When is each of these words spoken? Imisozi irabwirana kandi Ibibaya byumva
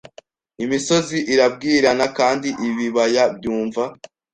Imisozi 0.63 1.17
irabwirana 1.33 2.05
kandi 2.17 2.47
Ibibaya 2.67 3.23
byumva 3.35 3.83